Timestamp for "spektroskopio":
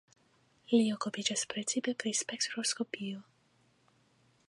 2.23-3.25